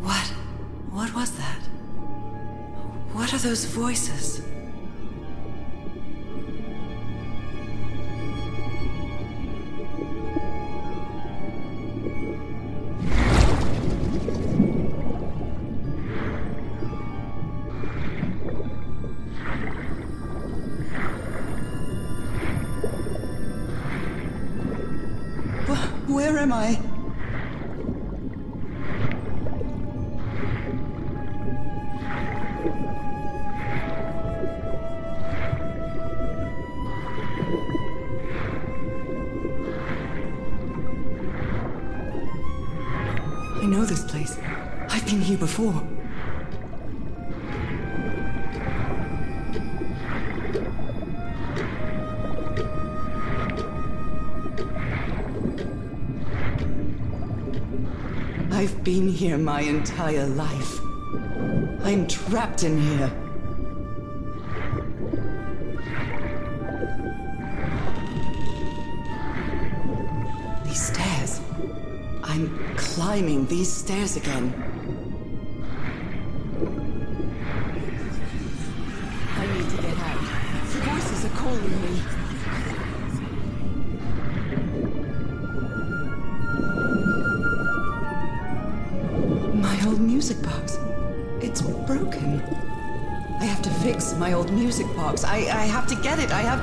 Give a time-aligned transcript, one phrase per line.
[0.00, 0.26] What?
[0.90, 1.58] What was that?
[3.12, 4.39] What are those voices?
[26.10, 26.76] Where am I?
[43.54, 44.36] I know this place.
[44.88, 45.80] I've been here before.
[58.60, 60.80] I've been here my entire life.
[61.82, 63.10] I'm trapped in here.
[70.66, 71.40] These stairs.
[72.22, 74.52] I'm climbing these stairs again.
[79.38, 80.20] I need to get out.
[80.70, 82.19] The voices are calling me.
[90.20, 90.78] Music box.
[91.40, 92.42] It's broken.
[93.40, 95.24] I have to fix my old music box.
[95.24, 96.30] I, I have to get it.
[96.30, 96.60] I have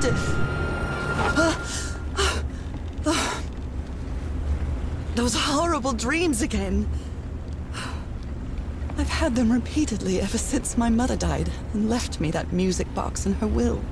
[3.04, 3.04] to.
[5.16, 6.88] Those horrible dreams again.
[8.96, 13.26] I've had them repeatedly ever since my mother died and left me that music box
[13.26, 13.82] in her will.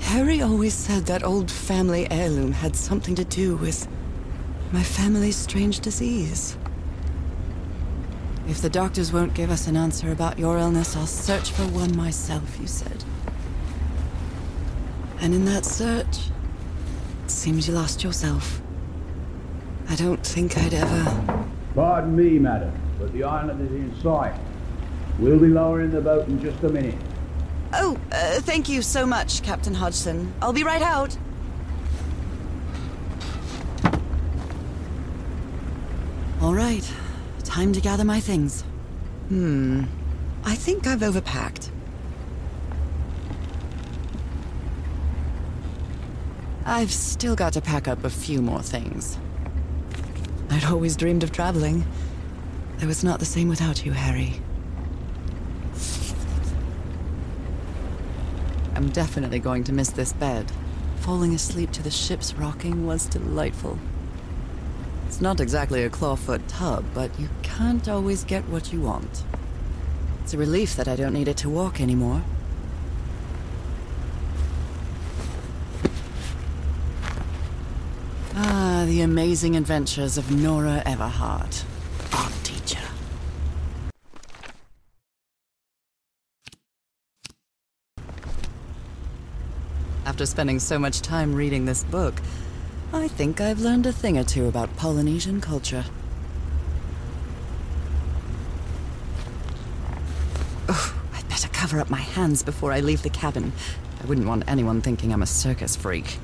[0.00, 3.86] Harry always said that old family heirloom had something to do with
[4.72, 6.56] my family's strange disease.
[8.48, 11.94] If the doctors won't give us an answer about your illness, I'll search for one
[11.94, 13.04] myself, you said.
[15.20, 16.30] And in that search,
[17.24, 18.62] it seems you lost yourself.
[19.90, 21.46] I don't think I'd ever.
[21.74, 24.38] Pardon me, madam, but the island is in sight.
[25.18, 26.94] We'll be lowering the boat in just a minute.
[27.74, 30.32] Oh, uh, thank you so much, Captain Hodgson.
[30.40, 31.18] I'll be right out.
[36.40, 36.90] All right,
[37.48, 38.60] time to gather my things.
[39.28, 39.84] Hmm,
[40.44, 41.70] I think I've overpacked.
[46.66, 49.18] I've still got to pack up a few more things.
[50.50, 51.86] I'd always dreamed of traveling.
[52.82, 54.42] It was not the same without you, Harry.
[58.74, 60.52] I'm definitely going to miss this bed.
[60.96, 63.78] Falling asleep to the ship's rocking was delightful.
[65.18, 69.24] It's not exactly a clawfoot tub, but you can't always get what you want.
[70.22, 72.22] It's a relief that I don't need it to walk anymore.
[78.36, 81.64] Ah, the amazing adventures of Nora Everhart,
[82.12, 82.78] art teacher.
[90.06, 92.22] After spending so much time reading this book,
[92.92, 95.84] I think I've learned a thing or two about Polynesian culture.
[100.68, 103.52] Ugh, I'd better cover up my hands before I leave the cabin.
[104.02, 106.18] I wouldn't want anyone thinking I'm a circus freak.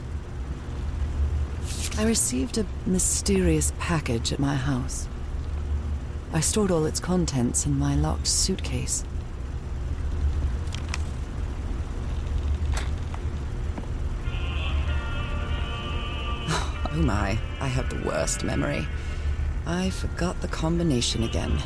[1.98, 5.06] I received a mysterious package at my house.
[6.32, 9.04] I stored all its contents in my locked suitcase.
[16.96, 18.86] Oh my, I have the worst memory.
[19.66, 21.58] I forgot the combination again.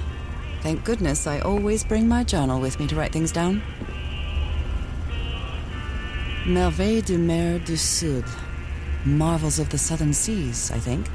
[0.63, 3.63] Thank goodness I always bring my journal with me to write things down.
[6.47, 8.25] Merveilles de mer du Sud.
[9.05, 11.07] Marvels of the Southern Seas, I think.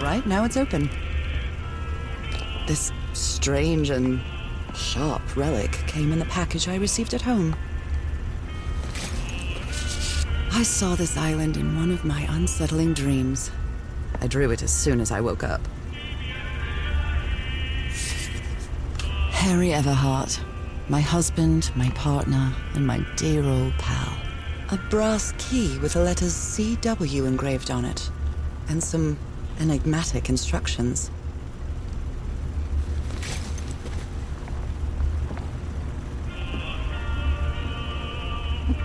[0.00, 0.88] Right, now it's open.
[2.66, 4.20] This strange and
[4.74, 7.56] sharp relic came in the package I received at home.
[10.52, 13.50] I saw this island in one of my unsettling dreams.
[14.20, 15.60] I drew it as soon as I woke up.
[19.30, 20.38] Harry Everhart,
[20.88, 24.16] my husband, my partner, and my dear old pal.
[24.70, 28.10] A brass key with the letters CW engraved on it,
[28.68, 29.18] and some
[29.62, 31.08] enigmatic instructions.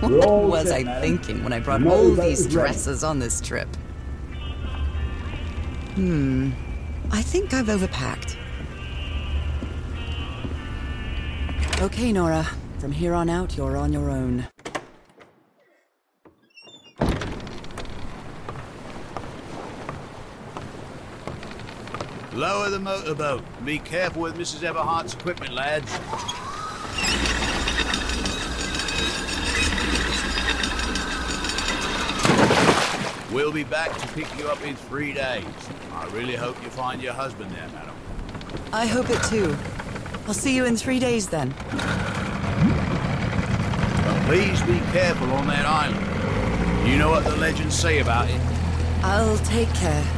[0.00, 0.12] What
[0.48, 3.68] was I thinking when I brought all these dresses on this trip?
[5.96, 6.52] Hmm.
[7.10, 8.36] I think I've overpacked.
[11.80, 12.46] Okay, Nora.
[12.78, 14.46] From here on out, you're on your own.
[22.38, 23.42] Lower the motorboat.
[23.64, 24.62] Be careful with Mrs.
[24.62, 25.90] Everhart's equipment, lads.
[33.32, 35.44] We'll be back to pick you up in three days.
[35.92, 37.96] I really hope you find your husband there, madam.
[38.72, 39.56] I hope it too.
[40.28, 41.52] I'll see you in three days then.
[44.04, 46.88] But please be careful on that island.
[46.88, 48.40] You know what the legends say about it.
[49.02, 50.17] I'll take care.